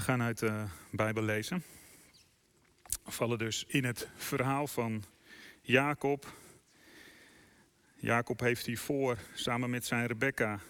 [0.00, 1.64] We gaan uit de Bijbel lezen.
[3.04, 5.04] We vallen dus in het verhaal van
[5.62, 6.32] Jacob.
[7.96, 10.60] Jacob heeft hiervoor samen met zijn Rebecca,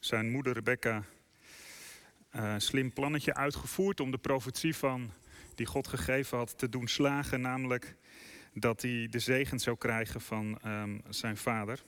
[0.00, 1.02] zijn moeder Rebecca,
[2.30, 5.10] eh, een slim plannetje uitgevoerd om de profetie van
[5.54, 7.96] die God gegeven had te doen slagen, namelijk
[8.54, 11.82] dat hij de zegen zou krijgen van ehm, zijn vader.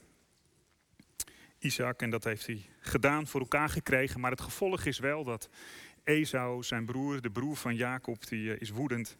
[1.58, 4.20] Isaac, en dat heeft hij gedaan, voor elkaar gekregen.
[4.20, 5.48] Maar het gevolg is wel dat
[6.08, 9.16] Esau, zijn broer, de broer van Jacob, die eh, is woedend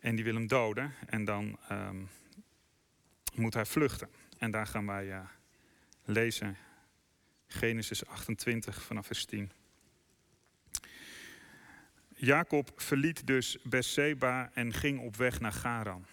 [0.00, 0.94] en die wil hem doden.
[1.06, 1.96] En dan ehm,
[3.34, 4.08] moet hij vluchten.
[4.38, 5.20] En daar gaan wij uh,
[6.04, 6.56] lezen.
[7.46, 9.50] Genesis 28 vanaf vers 10.
[12.08, 16.06] Jacob verliet dus Beersheba en ging op weg naar Garan.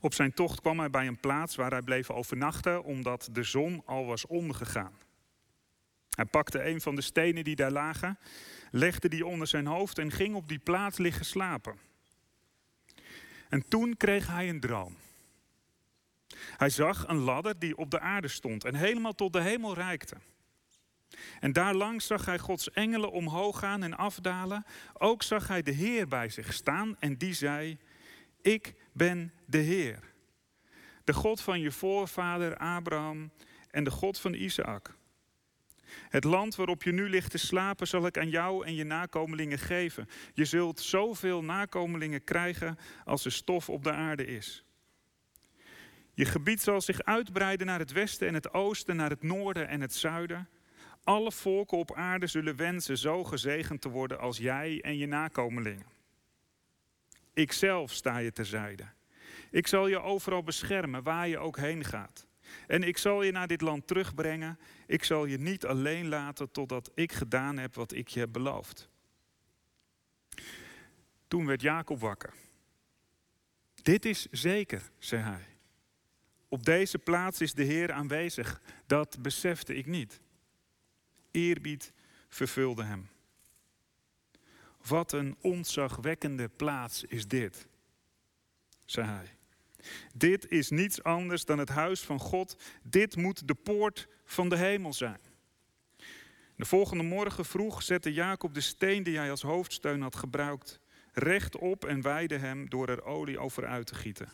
[0.00, 3.82] Op zijn tocht kwam hij bij een plaats waar hij bleef overnachten omdat de zon
[3.84, 4.92] al was ondergegaan.
[6.14, 8.18] Hij pakte een van de stenen die daar lagen,
[8.70, 11.78] legde die onder zijn hoofd en ging op die plaats liggen slapen.
[13.48, 14.96] En toen kreeg hij een droom.
[16.56, 20.16] Hij zag een ladder die op de aarde stond en helemaal tot de hemel reikte.
[21.40, 24.64] En daarlangs zag hij Gods engelen omhoog gaan en afdalen.
[24.92, 27.78] Ook zag hij de Heer bij zich staan en die zei:
[28.42, 29.98] Ik ben de Heer,
[31.04, 33.32] de God van je voorvader Abraham
[33.70, 34.94] en de God van Isaac.
[36.08, 39.58] Het land waarop je nu ligt te slapen zal ik aan jou en je nakomelingen
[39.58, 40.08] geven.
[40.32, 44.64] Je zult zoveel nakomelingen krijgen als de stof op de aarde is.
[46.14, 49.80] Je gebied zal zich uitbreiden naar het westen en het oosten, naar het noorden en
[49.80, 50.48] het zuiden.
[51.04, 55.86] Alle volken op aarde zullen wensen zo gezegend te worden als jij en je nakomelingen.
[57.34, 58.84] Ikzelf sta je terzijde.
[59.50, 62.26] Ik zal je overal beschermen, waar je ook heen gaat.
[62.66, 64.58] En ik zal je naar dit land terugbrengen.
[64.86, 68.88] Ik zal je niet alleen laten totdat ik gedaan heb wat ik je heb beloofd.
[71.28, 72.32] Toen werd Jacob wakker.
[73.82, 75.46] Dit is zeker, zei hij.
[76.48, 78.62] Op deze plaats is de Heer aanwezig.
[78.86, 80.20] Dat besefte ik niet.
[81.30, 81.92] Eerbied
[82.28, 83.08] vervulde hem.
[84.86, 87.66] Wat een ontzagwekkende plaats is dit,
[88.84, 89.36] zei hij.
[90.14, 92.56] Dit is niets anders dan het huis van God.
[92.82, 95.20] Dit moet de poort van de hemel zijn.
[96.56, 100.80] De volgende morgen vroeg zette Jacob de steen die hij als hoofdsteun had gebruikt
[101.14, 104.28] recht op en wijde hem door er olie over uit te gieten.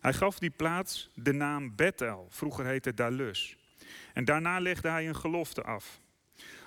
[0.00, 3.56] Hij gaf die plaats de naam Bethel, vroeger heette Dalus.
[4.12, 6.00] En daarna legde hij een gelofte af.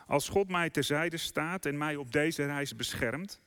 [0.07, 3.39] Als God mij terzijde staat en mij op deze reis beschermt,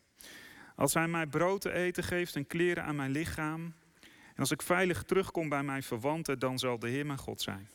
[0.77, 3.75] als hij mij brood te eten geeft en kleren aan mijn lichaam,
[4.37, 7.69] en als ik veilig terugkom bij mijn verwanten, dan zal de Heer mijn God zijn.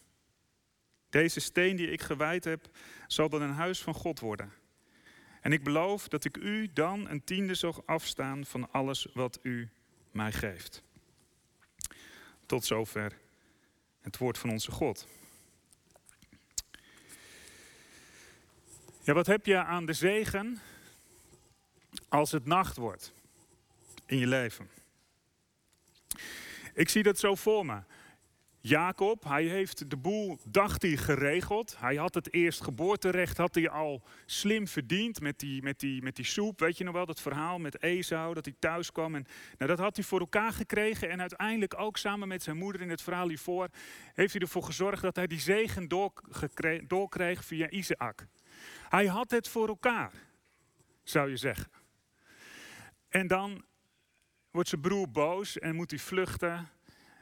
[1.10, 2.70] Deze steen die ik gewijd heb,
[3.08, 4.54] zal dan een huis van God worden.
[5.42, 9.70] En ik beloof dat ik u dan een tiende zal afstaan van alles wat u
[10.12, 10.84] mij geeft.
[12.46, 13.18] Tot zover
[14.02, 15.08] het woord van onze God.
[19.04, 20.62] Ja, wat heb je aan de zegen
[22.10, 23.14] als het nacht wordt
[24.06, 24.70] in je leven?
[26.74, 27.82] Ik zie dat zo voor me.
[28.64, 31.76] Jacob, hij heeft de boel, dacht hij, geregeld.
[31.80, 36.16] Hij had het eerst geboorterecht, had hij al slim verdiend met die, met, die, met
[36.16, 36.60] die soep.
[36.60, 39.16] Weet je nog wel, dat verhaal met Esau, dat hij thuis kwam.
[39.16, 39.26] En,
[39.58, 41.10] nou, dat had hij voor elkaar gekregen.
[41.10, 43.68] En uiteindelijk ook samen met zijn moeder in het verhaal hiervoor...
[44.14, 45.88] heeft hij ervoor gezorgd dat hij die zegen
[46.88, 48.26] doorkreeg via Isaac.
[48.90, 50.12] Hij had het voor elkaar,
[51.04, 51.72] zou je zeggen.
[53.10, 53.64] En dan
[54.52, 56.70] wordt zijn broer boos en moet hij vluchten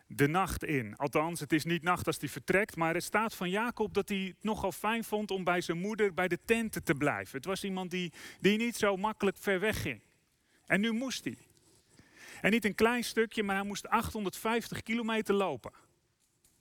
[0.07, 0.95] de nacht in.
[0.95, 4.17] Althans, het is niet nacht als hij vertrekt, maar het staat van Jacob dat hij
[4.17, 7.38] het nogal fijn vond om bij zijn moeder bij de tenten te blijven.
[7.38, 10.01] Het was iemand die, die niet zo makkelijk ver weg ging.
[10.66, 11.38] En nu moest hij.
[12.41, 15.72] En niet een klein stukje, maar hij moest 850 kilometer lopen.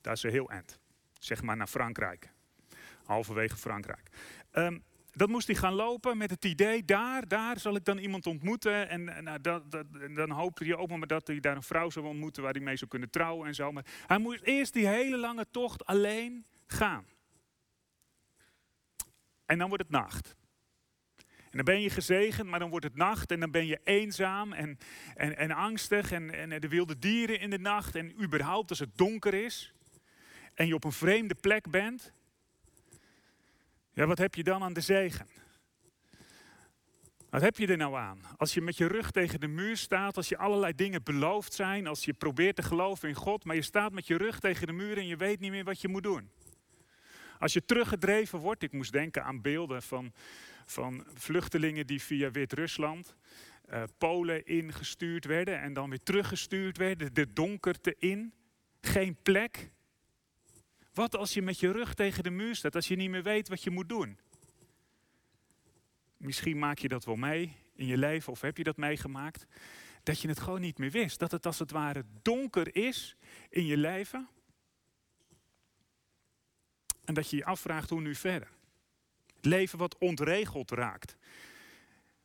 [0.01, 0.79] Dat is een heel eind.
[1.19, 2.31] Zeg maar naar Frankrijk.
[3.05, 4.09] Halverwege Frankrijk.
[4.53, 4.83] Um,
[5.19, 8.89] dat moest hij gaan lopen met het idee, daar, daar zal ik dan iemand ontmoeten.
[8.89, 9.63] En, nou, dat,
[10.15, 12.77] dan hoopte hij ook maar dat hij daar een vrouw zou ontmoeten waar hij mee
[12.77, 13.73] zou kunnen trouwen en zo.
[13.73, 17.05] Maar hij moest eerst die hele lange tocht alleen gaan.
[19.47, 20.37] En dan wordt het nacht.
[21.27, 24.53] En dan ben je gezegend, maar dan wordt het nacht en dan ben je eenzaam
[24.53, 24.79] en,
[25.15, 27.95] en, en angstig en, en de wilde dieren in de nacht.
[27.95, 29.75] En überhaupt als het donker is
[30.55, 32.13] en je op een vreemde plek bent,
[33.99, 35.27] ja, wat heb je dan aan de zegen?
[37.31, 38.21] Wat heb je er nou aan?
[38.37, 41.87] Als je met je rug tegen de muur staat, als je allerlei dingen beloofd zijn,
[41.87, 44.73] als je probeert te geloven in God, maar je staat met je rug tegen de
[44.73, 46.31] muur en je weet niet meer wat je moet doen.
[47.39, 50.13] Als je teruggedreven wordt, ik moest denken aan beelden van,
[50.67, 53.17] van vluchtelingen die via Wit-Rusland,
[53.71, 58.35] uh, Polen ingestuurd werden en dan weer teruggestuurd werden, de donkerte in,
[58.81, 59.71] geen plek.
[60.99, 63.49] Wat als je met je rug tegen de muur staat, als je niet meer weet
[63.49, 64.19] wat je moet doen?
[66.17, 69.47] Misschien maak je dat wel mee in je leven of heb je dat meegemaakt.
[70.03, 71.19] Dat je het gewoon niet meer wist.
[71.19, 73.17] Dat het als het ware donker is
[73.49, 74.29] in je leven.
[77.05, 78.49] En dat je je afvraagt hoe nu verder.
[79.37, 81.17] Het leven wat ontregeld raakt.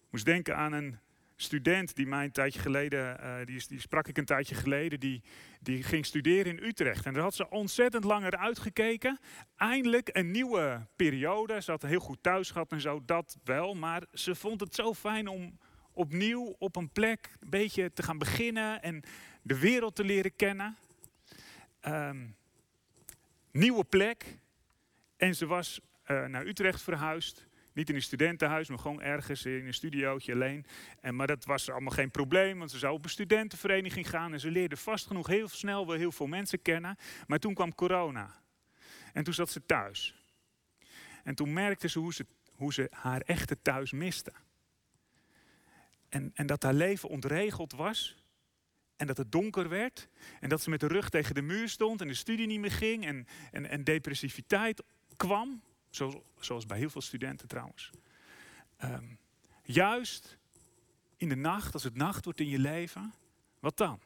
[0.09, 0.99] Moest denken aan een
[1.35, 5.23] student die mij een tijdje geleden, uh, die, die, sprak ik een tijdje geleden, die,
[5.59, 7.05] die ging studeren in Utrecht.
[7.05, 9.19] En daar had ze ontzettend lang naar uitgekeken.
[9.55, 11.61] Eindelijk een nieuwe periode.
[11.61, 13.73] Ze had heel goed thuis gehad en zo, dat wel.
[13.73, 15.57] Maar ze vond het zo fijn om
[15.93, 19.03] opnieuw op een plek een beetje te gaan beginnen en
[19.41, 20.77] de wereld te leren kennen.
[21.87, 22.35] Um,
[23.51, 24.37] nieuwe plek.
[25.17, 27.47] En ze was uh, naar Utrecht verhuisd.
[27.73, 30.65] Niet in een studentenhuis, maar gewoon ergens in een studiootje alleen.
[31.01, 34.33] En, maar dat was allemaal geen probleem, want ze zou op een studentenvereniging gaan.
[34.33, 36.97] En ze leerde vast genoeg heel snel wel heel veel mensen kennen.
[37.27, 38.41] Maar toen kwam corona.
[39.13, 40.23] En toen zat ze thuis.
[41.23, 44.33] En toen merkte ze hoe ze, hoe ze haar echte thuis miste.
[46.09, 48.23] En, en dat haar leven ontregeld was.
[48.95, 50.07] En dat het donker werd.
[50.39, 52.71] En dat ze met de rug tegen de muur stond en de studie niet meer
[52.71, 53.05] ging.
[53.05, 54.83] En, en, en depressiviteit
[55.15, 55.61] kwam.
[56.39, 57.91] Zoals, bij heel veel studenten trouwens.
[58.77, 59.05] Ehm,
[59.63, 60.37] juist
[61.17, 63.13] in de nacht, als het nacht wordt in je leven,
[63.59, 63.99] wat dan?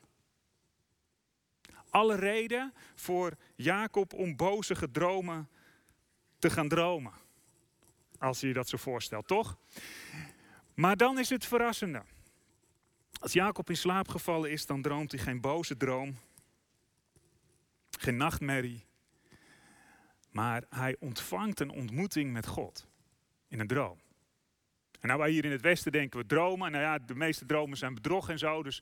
[1.89, 5.50] Alle reden voor Jacob om bozige dromen
[6.39, 7.13] te gaan dromen.
[8.18, 9.57] Als je je dat zo voorstelt, toch?
[10.74, 12.04] Maar dan is het verrassende.
[13.19, 16.18] Als Jacob in slaap gevallen is, dan droomt hij geen boze droom,
[18.00, 18.87] geen nachtmerrie,
[20.38, 22.88] maar hij ontvangt een ontmoeting met God
[23.48, 24.00] in een droom.
[25.00, 26.72] En nou wij hier in het Westen denken we dromen.
[26.72, 28.81] Nou ja, de meeste dromen zijn bedrog en zo, dus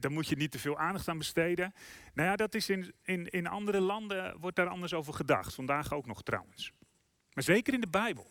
[0.00, 1.74] daar moet je niet te veel aandacht aan besteden.
[2.14, 5.54] Nou ja, dat is in, in, in andere landen wordt daar anders over gedacht.
[5.54, 6.72] Vandaag ook nog trouwens.
[7.32, 8.30] Maar zeker in de Bijbel.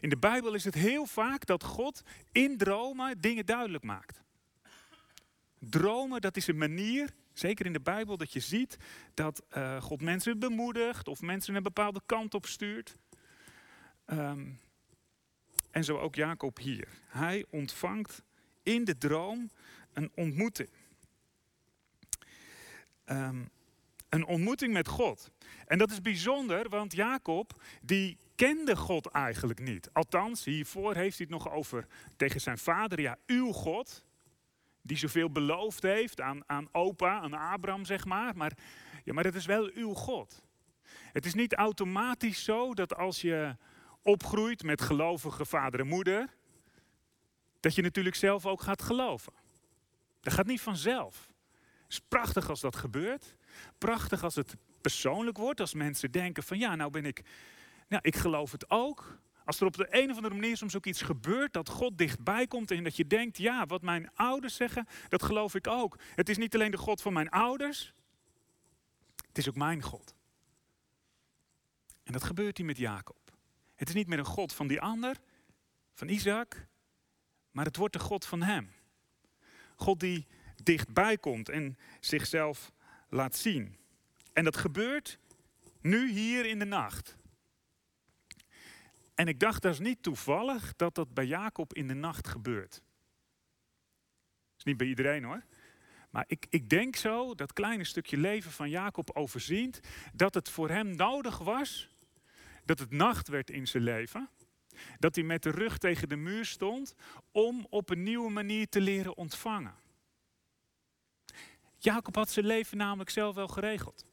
[0.00, 4.22] In de Bijbel is het heel vaak dat God in dromen dingen duidelijk maakt.
[5.58, 8.76] Dromen, dat is een manier Zeker in de Bijbel dat je ziet
[9.14, 12.96] dat uh, God mensen bemoedigt of mensen een bepaalde kant op stuurt.
[14.06, 14.60] Um,
[15.70, 16.88] en zo ook Jacob hier.
[17.06, 18.22] Hij ontvangt
[18.62, 19.50] in de droom
[19.92, 20.68] een ontmoeting.
[23.06, 23.50] Um,
[24.08, 25.30] een ontmoeting met God.
[25.66, 29.88] En dat is bijzonder, want Jacob die kende God eigenlijk niet.
[29.92, 31.86] Althans, hiervoor heeft hij het nog over
[32.16, 33.00] tegen zijn vader.
[33.00, 34.04] Ja, uw God
[34.86, 38.36] die zoveel beloofd heeft aan, aan opa, aan Abraham, zeg maar.
[38.36, 38.52] Maar,
[39.04, 40.44] ja, maar het is wel uw God.
[41.12, 43.56] Het is niet automatisch zo dat als je
[44.02, 46.28] opgroeit met gelovige vader en moeder,
[47.60, 49.32] dat je natuurlijk zelf ook gaat geloven.
[50.20, 51.28] Dat gaat niet vanzelf.
[51.82, 53.36] Het is prachtig als dat gebeurt.
[53.78, 57.22] Prachtig als het persoonlijk wordt, als mensen denken van ja, nou ben ik,
[57.88, 59.18] nou, ik geloof het ook.
[59.46, 62.46] Als er op de een of andere manier soms ook iets gebeurt dat God dichtbij
[62.46, 65.98] komt en dat je denkt, ja, wat mijn ouders zeggen, dat geloof ik ook.
[66.14, 67.92] Het is niet alleen de God van mijn ouders,
[69.28, 70.14] het is ook mijn God.
[72.02, 73.32] En dat gebeurt hier met Jacob.
[73.74, 75.16] Het is niet meer een God van die ander,
[75.94, 76.66] van Isaac,
[77.50, 78.72] maar het wordt de God van hem.
[79.76, 80.26] God die
[80.62, 82.72] dichtbij komt en zichzelf
[83.08, 83.76] laat zien.
[84.32, 85.18] En dat gebeurt
[85.80, 87.16] nu hier in de nacht.
[89.16, 92.72] En ik dacht, dat is niet toevallig dat dat bij Jacob in de nacht gebeurt.
[92.72, 95.44] Dat is niet bij iedereen hoor.
[96.10, 99.80] Maar ik, ik denk zo, dat kleine stukje leven van Jacob overziend,
[100.12, 101.88] dat het voor hem nodig was
[102.64, 104.28] dat het nacht werd in zijn leven.
[104.98, 106.94] Dat hij met de rug tegen de muur stond
[107.32, 109.74] om op een nieuwe manier te leren ontvangen.
[111.78, 114.04] Jacob had zijn leven namelijk zelf wel geregeld.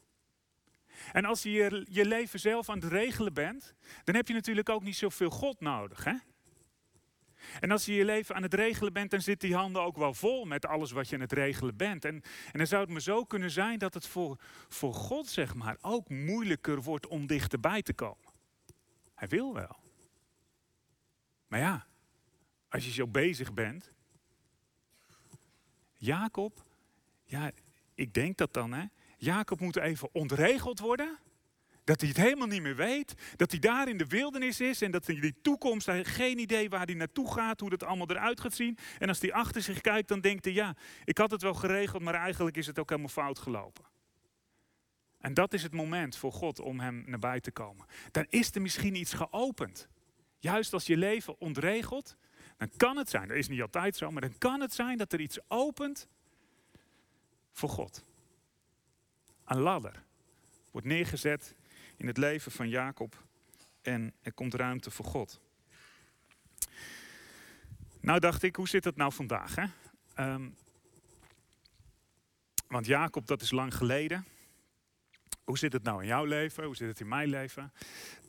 [1.11, 4.83] En als je je leven zelf aan het regelen bent, dan heb je natuurlijk ook
[4.83, 6.03] niet zoveel God nodig.
[6.03, 6.13] Hè?
[7.59, 10.13] En als je je leven aan het regelen bent, dan zitten die handen ook wel
[10.13, 12.05] vol met alles wat je aan het regelen bent.
[12.05, 12.15] En,
[12.51, 15.77] en dan zou het maar zo kunnen zijn dat het voor, voor God, zeg maar,
[15.81, 18.31] ook moeilijker wordt om dichterbij te komen.
[19.15, 19.75] Hij wil wel.
[21.47, 21.87] Maar ja,
[22.69, 23.91] als je zo bezig bent.
[25.97, 26.63] Jacob,
[27.23, 27.51] ja,
[27.95, 28.85] ik denk dat dan, hè.
[29.23, 31.17] Jacob moet even ontregeld worden.
[31.83, 33.13] Dat hij het helemaal niet meer weet.
[33.35, 36.69] Dat hij daar in de wildernis is en dat hij die toekomst, hij geen idee
[36.69, 38.77] waar hij naartoe gaat, hoe dat allemaal eruit gaat zien.
[38.99, 40.75] En als hij achter zich kijkt, dan denkt hij, ja,
[41.05, 43.85] ik had het wel geregeld, maar eigenlijk is het ook helemaal fout gelopen.
[45.19, 47.85] En dat is het moment voor God om hem nabij te komen.
[48.11, 49.87] Dan is er misschien iets geopend.
[50.39, 52.15] Juist als je leven ontregelt,
[52.57, 55.13] dan kan het zijn, dat is niet altijd zo, maar dan kan het zijn dat
[55.13, 56.07] er iets opent
[57.51, 58.03] voor God.
[59.45, 60.03] Een ladder
[60.71, 61.55] wordt neergezet
[61.97, 63.23] in het leven van Jacob
[63.81, 65.39] en er komt ruimte voor God.
[67.99, 69.55] Nou dacht ik, hoe zit het nou vandaag?
[69.55, 69.65] Hè?
[70.13, 70.49] Ehm,
[72.67, 74.25] want Jacob, dat is lang geleden.
[75.43, 76.63] Hoe zit het nou in jouw leven?
[76.63, 77.73] Hoe zit het in mijn leven?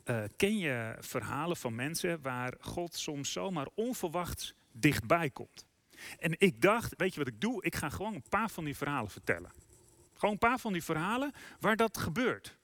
[0.05, 5.65] Uh, ken je verhalen van mensen waar God soms zomaar onverwachts dichtbij komt?
[6.19, 7.63] En ik dacht, weet je wat ik doe?
[7.63, 9.51] Ik ga gewoon een paar van die verhalen vertellen.
[10.15, 12.57] Gewoon een paar van die verhalen waar dat gebeurt.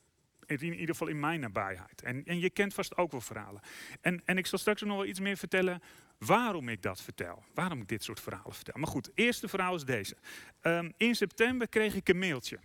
[0.45, 2.01] In ieder geval in mijn nabijheid.
[2.01, 3.61] En, en je kent vast ook wel verhalen.
[4.01, 5.81] En, en ik zal straks nog wel iets meer vertellen
[6.17, 7.43] waarom ik dat vertel.
[7.53, 8.79] Waarom ik dit soort verhalen vertel.
[8.79, 10.15] Maar goed, het eerste verhaal is deze.
[10.61, 12.59] Um, in september kreeg ik een mailtje.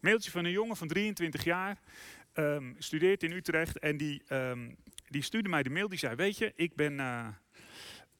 [0.00, 1.78] Mailtje van een jongen van 23 jaar.
[2.34, 3.78] Um, studeert in Utrecht.
[3.78, 4.76] En die, um,
[5.08, 5.88] die stuurde mij de mail.
[5.88, 7.28] Die zei, weet je, ik ben, uh,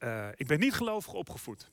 [0.02, 1.70] uh, ik ben niet gelovig opgevoed.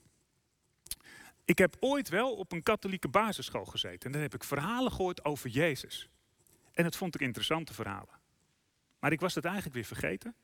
[1.45, 4.05] Ik heb ooit wel op een katholieke basisschool gezeten.
[4.05, 6.09] En daar heb ik verhalen gehoord over Jezus.
[6.73, 8.19] En dat vond ik interessante verhalen.
[8.99, 10.35] Maar ik was het eigenlijk weer vergeten.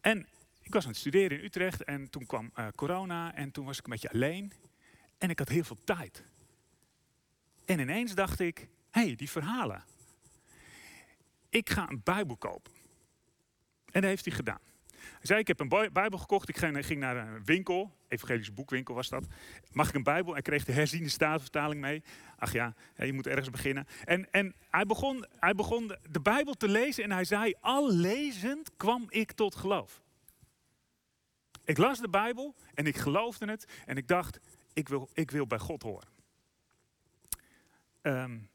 [0.00, 0.28] En
[0.60, 3.78] ik was aan het studeren in Utrecht en toen kwam uh, corona en toen was
[3.78, 4.52] ik een beetje alleen.
[5.18, 6.24] En ik had heel veel tijd.
[7.64, 9.84] En ineens dacht ik, hé, hey, die verhalen.
[11.48, 12.72] Ik ga een Bijbel kopen.
[13.84, 14.69] En dat heeft hij gedaan.
[15.10, 16.48] Hij zei, ik heb een Bijbel gekocht.
[16.48, 19.26] Ik ging naar een winkel, evangelische boekwinkel was dat.
[19.72, 20.36] Mag ik een Bijbel?
[20.36, 22.02] En kreeg de herziende staatvertaling mee.
[22.38, 23.86] Ach ja, je moet ergens beginnen.
[24.04, 28.70] En, en hij, begon, hij begon de Bijbel te lezen en hij zei, al lezend
[28.76, 30.02] kwam ik tot geloof.
[31.64, 34.40] Ik las de Bijbel en ik geloofde het en ik dacht,
[34.72, 36.08] ik wil, ik wil bij God horen.
[38.02, 38.48] Um,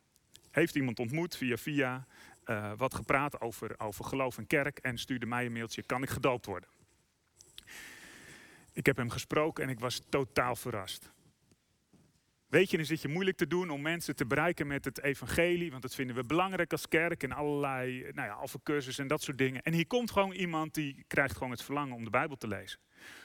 [0.51, 2.05] heeft iemand ontmoet via via,
[2.45, 6.09] uh, wat gepraat over, over geloof en kerk en stuurde mij een mailtje, kan ik
[6.09, 6.69] gedoopt worden?
[8.73, 11.13] Ik heb hem gesproken en ik was totaal verrast.
[12.47, 15.69] Weet je, dan zit je moeilijk te doen om mensen te bereiken met het evangelie,
[15.69, 19.37] want dat vinden we belangrijk als kerk en allerlei, nou ja, alfacursus en dat soort
[19.37, 19.61] dingen.
[19.61, 22.79] En hier komt gewoon iemand die krijgt gewoon het verlangen om de Bijbel te lezen.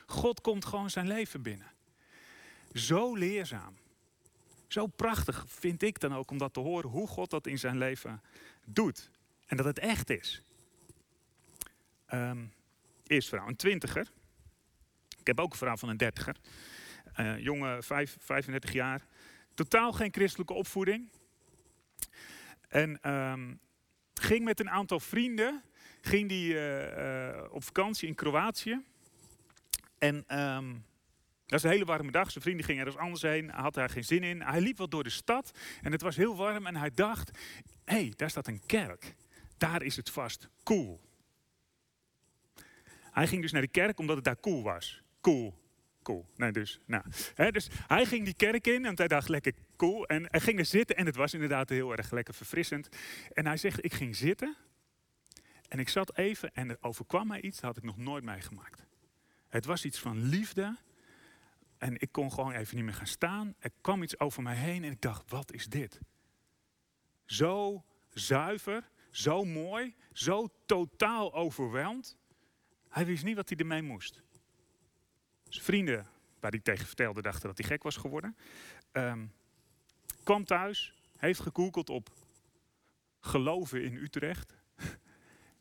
[0.06, 1.72] God komt gewoon zijn leven binnen.
[2.72, 3.76] Zo leerzaam.
[4.68, 7.78] Zo prachtig vind ik dan ook om dat te horen, hoe God dat in zijn
[7.78, 8.22] leven
[8.64, 9.10] doet.
[9.46, 10.42] En dat het echt is.
[12.14, 12.52] Um,
[13.06, 14.10] eerst vrouw, een twintiger.
[15.18, 16.36] Ik heb ook een vrouw van een dertiger.
[17.16, 19.06] Uh, jonge, vijf, 35 jaar.
[19.54, 21.08] Totaal geen christelijke opvoeding.
[22.68, 23.60] En um,
[24.14, 25.62] ging met een aantal vrienden
[26.00, 28.84] ging die, uh, uh, op vakantie in Kroatië.
[29.98, 30.84] En um,
[31.46, 32.30] dat was een hele warme dag.
[32.30, 33.50] Zijn vrienden gingen ergens anders heen.
[33.50, 34.42] Had daar geen zin in.
[34.42, 36.66] Hij liep wat door de stad en het was heel warm.
[36.66, 37.38] En hij dacht,
[37.90, 39.14] hey, daar staat een kerk.
[39.56, 41.00] Daar is het vast cool.
[43.10, 45.02] Hij ging dus naar de kerk omdat het daar cool was.
[45.20, 45.58] Cool.
[46.02, 46.26] Cool.
[46.36, 47.04] Nee, dus, nou.
[47.50, 50.06] Dus hij ging die kerk in en hij dacht lekker cool.
[50.06, 52.88] En hij ging er zitten en het was inderdaad heel erg lekker verfrissend.
[53.32, 54.56] En hij zegt, ik ging zitten
[55.68, 58.86] en ik zat even en er overkwam mij iets, dat had ik nog nooit meegemaakt.
[59.48, 60.76] Het was iets van liefde.
[61.78, 63.54] En ik kon gewoon even niet meer gaan staan.
[63.58, 66.00] Er kwam iets over mij heen en ik dacht, wat is dit?
[67.30, 72.16] Zo zuiver, zo mooi, zo totaal overweldigd.
[72.88, 74.22] Hij wist niet wat hij ermee moest.
[75.48, 76.06] Zijn vrienden,
[76.40, 78.36] waar hij tegen vertelde, dachten dat hij gek was geworden.
[78.92, 79.32] Um,
[80.22, 82.10] kwam thuis, heeft gegoogeld op
[83.20, 84.56] geloven in Utrecht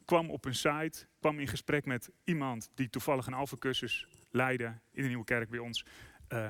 [0.06, 5.02] kwam op een site, kwam in gesprek met iemand die toevallig een alfacursus leidde in
[5.02, 5.86] de Nieuwe Kerk bij ons.
[6.30, 6.50] Uh,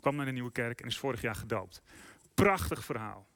[0.00, 1.82] kwam naar de Nieuwe Kerk en is vorig jaar gedoopt.
[2.34, 3.29] Prachtig verhaal.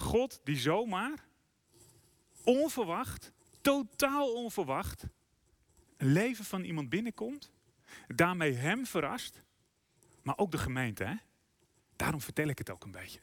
[0.00, 1.24] God die zomaar,
[2.44, 5.04] onverwacht, totaal onverwacht,
[5.96, 7.50] een leven van iemand binnenkomt,
[8.06, 9.42] daarmee hem verrast,
[10.22, 11.04] maar ook de gemeente.
[11.04, 11.14] Hè?
[11.96, 13.20] Daarom vertel ik het ook een beetje.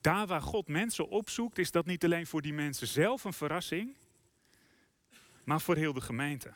[0.00, 3.96] Daar waar God mensen opzoekt, is dat niet alleen voor die mensen zelf een verrassing,
[5.44, 6.54] maar voor heel de gemeente.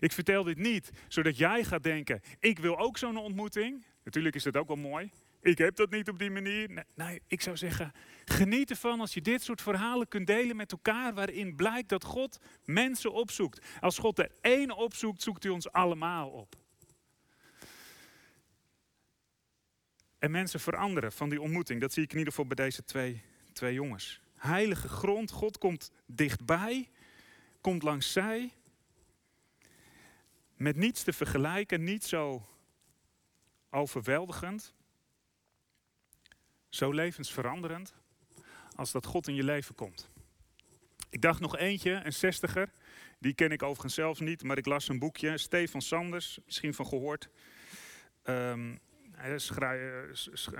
[0.00, 3.84] Ik vertel dit niet zodat jij gaat denken, ik wil ook zo'n ontmoeting.
[4.04, 5.10] Natuurlijk is dat ook wel mooi.
[5.44, 6.84] Ik heb dat niet op die manier.
[6.94, 7.92] Nee, ik zou zeggen,
[8.24, 12.38] geniet ervan als je dit soort verhalen kunt delen met elkaar, waarin blijkt dat God
[12.64, 13.66] mensen opzoekt.
[13.80, 16.56] Als God er één opzoekt, zoekt hij ons allemaal op.
[20.18, 21.80] En mensen veranderen van die ontmoeting.
[21.80, 23.22] Dat zie ik in ieder geval bij deze twee,
[23.52, 24.20] twee jongens.
[24.36, 26.88] Heilige grond, God komt dichtbij
[27.64, 28.52] komt langs zij.
[30.54, 32.46] Met niets te vergelijken, niet zo
[33.70, 34.74] overweldigend.
[36.74, 37.94] Zo levensveranderend.
[38.76, 40.10] als dat God in je leven komt.
[41.10, 42.70] Ik dacht nog eentje, een zestiger.
[43.18, 45.38] Die ken ik overigens zelfs niet, maar ik las een boekje.
[45.38, 47.28] Stefan Sanders, misschien van gehoord.
[48.24, 48.78] Um,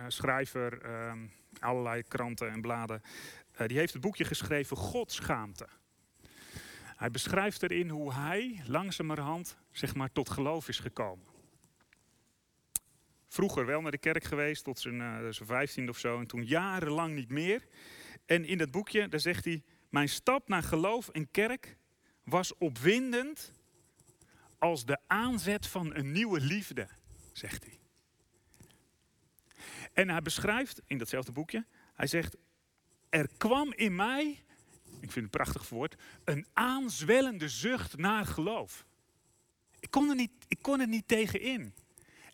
[0.07, 1.27] schrijver, ehm,
[1.59, 3.03] allerlei kranten en bladen.
[3.61, 5.69] Uh, die heeft het boekje geschreven Godschaamte.
[6.97, 11.34] Hij beschrijft erin hoe hij langzamerhand zeg maar, tot geloof is gekomen.
[13.35, 16.19] Vroeger wel naar de kerk geweest, tot zijn, uh, vijftiende of zo.
[16.19, 17.67] En toen jarenlang niet meer.
[18.27, 19.63] En in dat boekje, daar zegt hij...
[19.89, 21.77] Mijn stap naar geloof en kerk
[22.25, 23.53] was opwindend
[24.59, 26.89] als de aanzet van een nieuwe liefde,
[27.33, 27.79] zegt hij.
[29.93, 32.37] En hij beschrijft in datzelfde boekje, hij zegt,
[33.09, 34.45] er kwam in mij,
[35.01, 38.87] ik vind het een prachtig woord, een aanzwellende zucht naar geloof.
[39.81, 41.75] Ik kon er niet, ik kon er niet tegenin.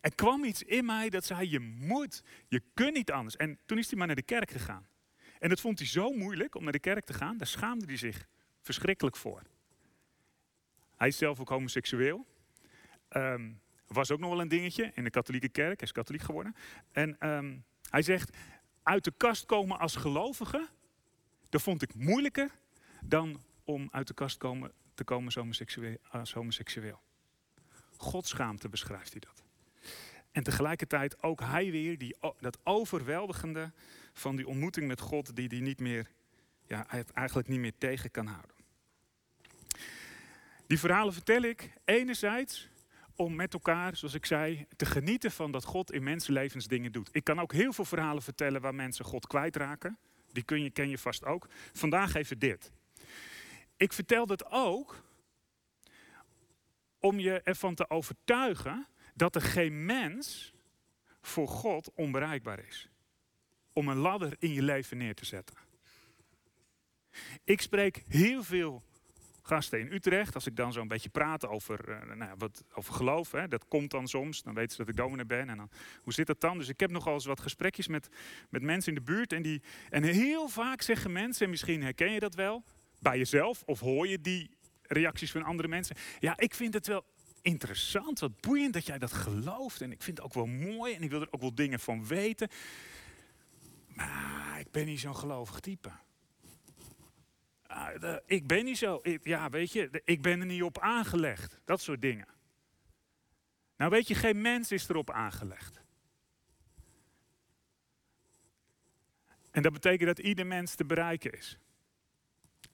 [0.01, 3.35] Er kwam iets in mij dat zei, je moet, je kunt niet anders.
[3.35, 4.87] En toen is hij maar naar de kerk gegaan.
[5.39, 7.97] En dat vond hij zo moeilijk om naar de kerk te gaan, daar schaamde hij
[7.97, 8.27] zich
[8.61, 9.41] verschrikkelijk voor.
[10.95, 12.25] Hij is zelf ook homoseksueel.
[13.09, 15.79] Um, was ook nog wel een dingetje in de katholieke kerk.
[15.79, 16.55] Hij is katholiek geworden.
[16.91, 18.37] En um, hij zegt,
[18.83, 20.67] uit de kast komen als gelovige,
[21.49, 22.51] dat vond ik moeilijker
[23.01, 25.97] dan om uit de kast komen, te komen als homoseksueel,
[26.33, 27.01] homoseksueel.
[27.97, 29.40] Godschaamte beschrijft hij dat.
[30.31, 33.71] En tegelijkertijd ook hij weer, die, dat overweldigende
[34.13, 36.07] van die ontmoeting met God, die hij niet meer,
[36.65, 38.55] ja, eigenlijk niet meer tegen kan houden.
[40.67, 42.69] Die verhalen vertel ik enerzijds
[43.15, 47.09] om met elkaar, zoals ik zei, te genieten van dat God in mensenlevens dingen doet.
[47.11, 49.97] Ik kan ook heel veel verhalen vertellen waar mensen God kwijtraken.
[50.31, 51.47] Die kun je, ken je vast ook.
[51.73, 52.71] Vandaag even dit.
[53.77, 55.03] Ik vertel dat ook
[56.99, 60.53] om je ervan te overtuigen dat er geen mens
[61.21, 62.89] voor God onbereikbaar is.
[63.73, 65.55] Om een ladder in je leven neer te zetten.
[67.43, 68.83] Ik spreek heel veel
[69.41, 73.31] gasten in Utrecht, als ik dan zo'n beetje praat over, uh, nou, wat, over geloof,
[73.31, 75.49] hè, dat komt dan soms, dan weten ze dat ik dominee ben.
[75.49, 75.69] En dan,
[76.01, 76.57] hoe zit dat dan?
[76.57, 78.09] Dus ik heb nogal eens wat gesprekjes met,
[78.49, 79.33] met mensen in de buurt.
[79.33, 82.63] En, die, en heel vaak zeggen mensen, en misschien herken je dat wel,
[82.99, 84.49] bij jezelf, of hoor je die
[84.81, 85.95] reacties van andere mensen.
[86.19, 87.05] Ja, ik vind het wel
[87.41, 89.81] interessant, wat boeiend dat jij dat gelooft.
[89.81, 92.07] En ik vind het ook wel mooi en ik wil er ook wel dingen van
[92.07, 92.49] weten.
[93.87, 95.91] Maar ik ben niet zo'n gelovig type.
[97.67, 99.01] Ah, ik ben niet zo.
[99.23, 101.59] ja, weet je, ik ben er niet op aangelegd.
[101.65, 102.27] Dat soort dingen.
[103.77, 105.81] Nou weet je, geen mens is erop aangelegd.
[109.51, 111.57] En dat betekent dat ieder mens te bereiken is.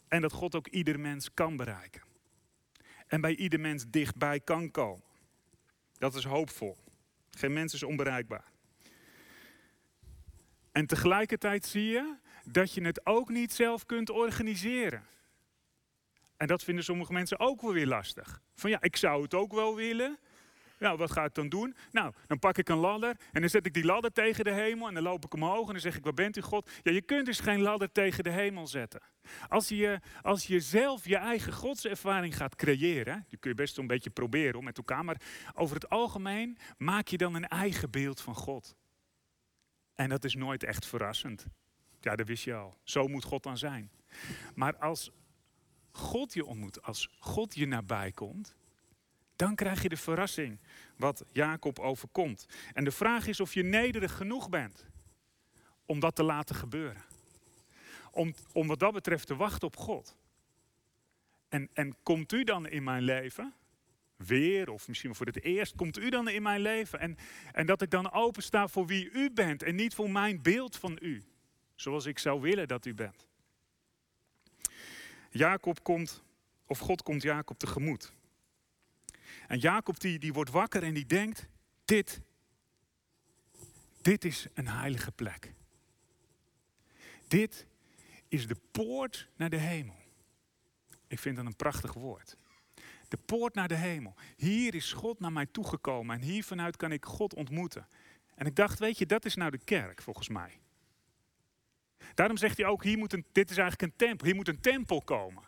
[0.08, 2.02] En dat God ook ieder mens kan bereiken.
[3.08, 5.04] En bij ieder mens dichtbij kan komen.
[5.98, 6.78] Dat is hoopvol.
[7.32, 8.52] Geen mens is onbereikbaar.
[10.72, 15.04] En tegelijkertijd zie je dat je het ook niet zelf kunt organiseren.
[16.38, 18.42] En dat vinden sommige mensen ook wel weer lastig.
[18.56, 20.18] Van ja, ik zou het ook wel willen.
[20.78, 21.76] Nou, wat ga ik dan doen?
[21.92, 24.88] Nou, dan pak ik een ladder en dan zet ik die ladder tegen de hemel
[24.88, 26.70] en dan loop ik omhoog en dan zeg ik, waar bent u God?
[26.84, 29.02] Ja, je kunt dus geen ladder tegen de hemel zetten.
[29.48, 33.88] Als je, als je zelf je eigen godservaring gaat creëren, die kun je best een
[33.88, 35.22] beetje proberen met elkaar, maar
[35.54, 38.76] over het algemeen maak je dan een eigen beeld van God.
[39.96, 41.46] En dat is nooit echt verrassend.
[42.02, 42.78] Ja, dat wist je al.
[42.84, 43.92] Zo moet God dan zijn.
[44.56, 45.12] Maar als
[45.92, 48.56] God je ontmoet, als God je nabij komt,
[49.38, 50.60] dan krijg je de verrassing
[50.96, 52.48] wat Jacob overkomt.
[52.74, 54.86] En de vraag is of je nederig genoeg bent
[55.86, 57.04] om dat te laten gebeuren.
[58.12, 60.18] Om, om wat dat betreft te wachten op God.
[61.50, 63.54] En, en komt u dan in mijn leven,
[64.16, 67.18] weer of misschien voor het eerst, komt u dan in mijn leven en,
[67.52, 70.98] en dat ik dan opensta voor wie u bent en niet voor mijn beeld van
[71.02, 71.24] u
[71.76, 73.28] zoals ik zou willen dat u bent.
[75.30, 76.24] Jacob komt,
[76.66, 78.14] of God komt Jacob tegemoet.
[79.48, 81.48] En Jacob die, die wordt wakker en die denkt,
[81.86, 82.22] dit,
[84.02, 85.54] dit is een heilige plek.
[87.28, 87.66] Dit
[88.28, 89.96] is de poort naar de hemel.
[91.08, 92.38] Ik vind dat een prachtig woord.
[93.08, 94.16] De poort naar de hemel.
[94.36, 97.88] Hier is God naar mij toegekomen en hier vanuit kan ik God ontmoeten.
[98.36, 100.60] En ik dacht, weet je, dat is nou de kerk volgens mij.
[102.14, 104.60] Daarom zegt hij ook, hier moet een, dit is eigenlijk een tempel, hier moet een
[104.60, 105.44] tempel komen.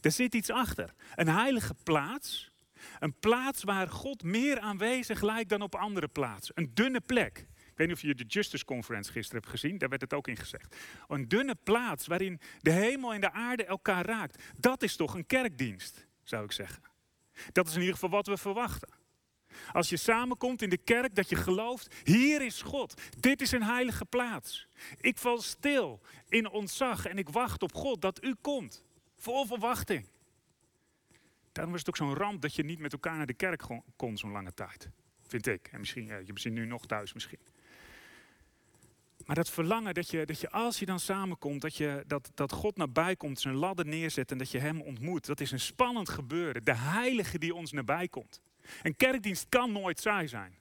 [0.00, 0.94] Er zit iets achter.
[1.14, 2.51] Een heilige plaats.
[2.98, 6.54] Een plaats waar God meer aanwezig lijkt dan op andere plaatsen.
[6.58, 7.46] Een dunne plek.
[7.56, 10.28] Ik weet niet of je de Justice Conference gisteren hebt gezien, daar werd het ook
[10.28, 10.76] in gezegd.
[11.08, 14.42] Een dunne plaats waarin de hemel en de aarde elkaar raakt.
[14.58, 16.82] Dat is toch een kerkdienst, zou ik zeggen.
[17.52, 18.88] Dat is in ieder geval wat we verwachten.
[19.72, 23.00] Als je samenkomt in de kerk, dat je gelooft, hier is God.
[23.20, 24.66] Dit is een heilige plaats.
[25.00, 28.84] Ik val stil in ontzag en ik wacht op God dat u komt.
[29.16, 30.08] Vol verwachting.
[31.52, 33.62] Daarom is het ook zo'n ramp dat je niet met elkaar naar de kerk
[33.96, 34.90] kon zo'n lange tijd.
[35.26, 35.68] Vind ik.
[35.72, 37.38] En misschien, ja, je misschien nu nog thuis misschien.
[39.26, 42.52] Maar dat verlangen dat je, dat je als je dan samenkomt, dat, je, dat, dat
[42.52, 45.26] God nabij komt, zijn ladder neerzet en dat je hem ontmoet.
[45.26, 46.64] Dat is een spannend gebeuren.
[46.64, 48.40] De heilige die ons nabij komt.
[48.82, 50.58] Een kerkdienst kan nooit saai zijn.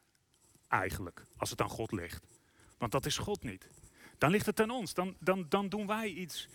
[0.67, 2.27] Eigenlijk, als het aan God ligt.
[2.77, 3.69] Want dat is God niet.
[4.17, 4.93] Dan ligt het aan ons.
[4.93, 6.47] Dan, dan, dan doen wij iets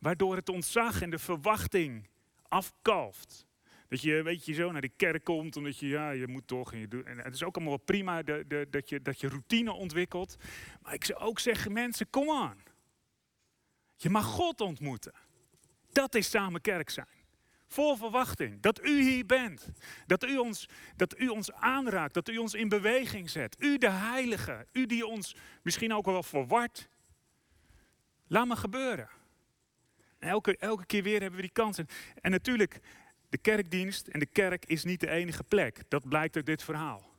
[0.00, 2.08] waardoor het ontzag en de verwachting
[2.48, 3.46] afkalft.
[3.88, 6.72] Dat je, weet je, zo naar de kerk komt, omdat je, ja, je moet toch.
[6.72, 9.28] En, je doet, en het is ook allemaal prima de, de, dat, je, dat je
[9.28, 10.36] routine ontwikkelt.
[10.82, 12.62] Maar ik zou ook zeggen, mensen, kom aan.
[13.96, 15.12] Je mag God ontmoeten.
[15.92, 17.24] Dat is samen kerk zijn.
[17.68, 18.60] Vol verwachting.
[18.60, 19.68] Dat u hier bent.
[20.06, 22.14] Dat u, ons, dat u ons aanraakt.
[22.14, 23.56] Dat u ons in beweging zet.
[23.58, 24.66] U de heilige.
[24.72, 26.88] U die ons misschien ook wel verward.
[28.26, 29.08] Laat me gebeuren.
[30.18, 31.78] Elke, elke keer weer hebben we die kans.
[32.20, 32.80] En natuurlijk,
[33.28, 35.82] de kerkdienst en de kerk is niet de enige plek.
[35.88, 37.14] Dat blijkt uit dit verhaal.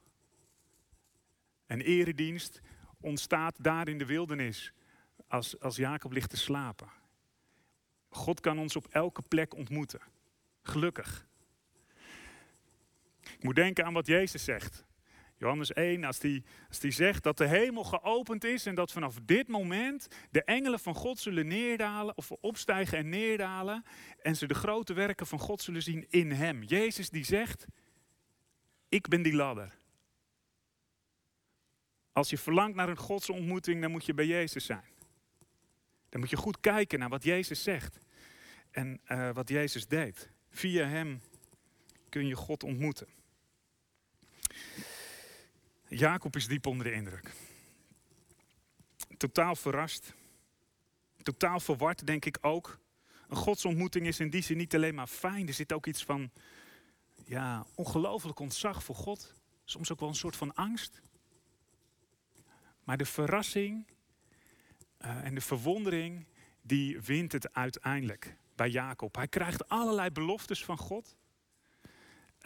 [1.67, 2.61] Een eredienst
[2.99, 4.73] ontstaat daar in de wildernis
[5.27, 6.89] als, als Jacob ligt te slapen.
[8.09, 10.01] God kan ons op elke plek ontmoeten.
[10.61, 11.27] Gelukkig.
[13.21, 14.85] Ik moet denken aan wat Jezus zegt.
[15.37, 19.19] Johannes 1, als die, als die zegt dat de hemel geopend is en dat vanaf
[19.23, 23.83] dit moment de engelen van God zullen neerdalen of opstijgen en neerdalen
[24.21, 26.63] en ze de grote werken van God zullen zien in hem.
[26.63, 27.65] Jezus die zegt,
[28.89, 29.75] ik ben die ladder.
[32.11, 34.85] Als je verlangt naar een godsontmoeting, dan moet je bij Jezus zijn.
[36.09, 37.99] Dan moet je goed kijken naar wat Jezus zegt
[38.71, 40.31] en uh, wat Jezus deed.
[40.49, 41.21] Via hem
[42.09, 43.07] kun je God ontmoeten.
[45.89, 47.33] Jacob is diep onder de indruk.
[49.17, 50.13] Totaal verrast.
[51.23, 52.79] Totaal verward, denk ik ook.
[53.27, 55.47] Een godsontmoeting is in die zin niet alleen maar fijn.
[55.47, 56.31] Er zit ook iets van
[57.25, 59.33] ja, ongelooflijk ontzag voor God.
[59.63, 61.01] Soms ook wel een soort van angst.
[62.83, 63.87] Maar de verrassing
[65.01, 66.25] uh, en de verwondering,
[66.61, 69.15] die wint het uiteindelijk bij Jacob.
[69.15, 71.15] Hij krijgt allerlei beloftes van God.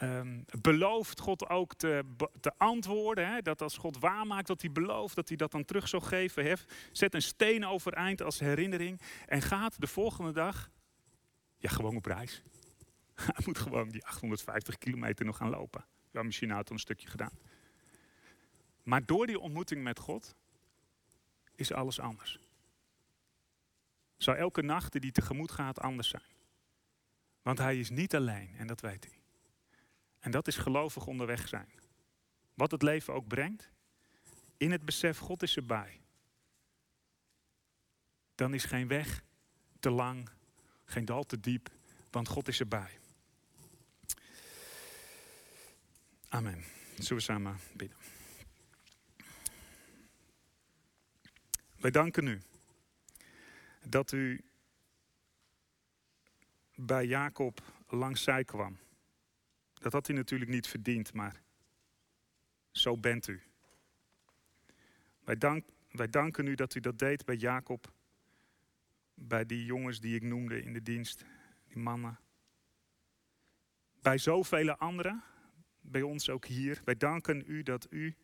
[0.02, 2.04] Um, belooft God ook te,
[2.40, 3.28] te antwoorden.
[3.28, 3.42] Hè?
[3.42, 6.58] Dat als God waarmaakt wat hij belooft, dat hij dat dan terug zou geven.
[6.92, 9.00] Zet een steen overeind als herinnering.
[9.26, 10.70] En gaat de volgende dag
[11.56, 12.42] ja, gewoon op reis.
[13.14, 15.84] hij moet gewoon die 850 kilometer nog gaan lopen.
[16.10, 17.38] Ja, misschien had hij een stukje gedaan.
[18.82, 20.34] Maar door die ontmoeting met God
[21.54, 22.38] is alles anders.
[24.16, 26.30] Zou elke nacht die tegemoet gaat anders zijn.
[27.42, 29.21] Want hij is niet alleen en dat weet hij.
[30.22, 31.68] En dat is gelovig onderweg zijn.
[32.54, 33.70] Wat het leven ook brengt,
[34.56, 36.00] in het besef God is erbij.
[38.34, 39.24] Dan is geen weg
[39.80, 40.28] te lang,
[40.84, 41.70] geen dal te diep,
[42.10, 42.98] want God is erbij.
[46.28, 46.64] Amen.
[46.94, 47.96] Zullen we samen bidden.
[51.76, 52.42] Wij danken u
[53.84, 54.44] dat u
[56.74, 58.78] bij Jacob langs zij kwam.
[59.82, 61.42] Dat had hij natuurlijk niet verdiend, maar
[62.70, 63.42] zo bent u.
[65.24, 67.92] Wij, wij danken u dat u dat deed bij Jacob,
[69.14, 71.24] bij die jongens die ik noemde in de dienst,
[71.64, 72.18] die mannen.
[74.02, 75.22] Bij zoveel anderen,
[75.80, 76.80] bij ons ook hier.
[76.84, 78.16] Wij danken u dat u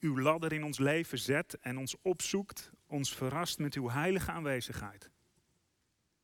[0.00, 5.10] uw ladder in ons leven zet en ons opzoekt, ons verrast met uw heilige aanwezigheid.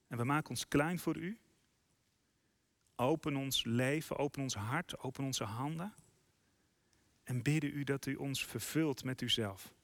[0.06, 1.38] En we maken ons klein voor u.
[3.00, 5.94] Open ons leven, open ons hart, open onze handen.
[7.22, 9.74] En bidden u dat u ons vervult met uzelf.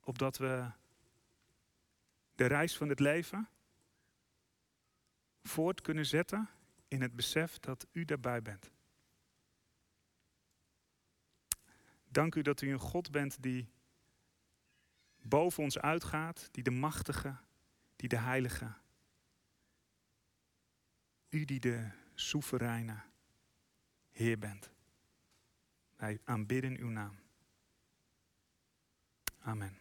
[0.00, 0.70] Opdat we
[2.34, 3.48] de reis van het leven
[5.42, 6.48] voort kunnen zetten
[6.88, 8.70] in het besef dat u daarbij bent.
[12.08, 13.68] Dank u dat u een God bent die
[15.22, 17.36] boven ons uitgaat, die de machtige,
[17.96, 18.74] die de heilige,
[21.30, 23.02] u die de soevereine
[24.10, 24.70] Heer bent.
[25.96, 27.18] Wij aanbidden uw naam.
[29.38, 29.78] Amen.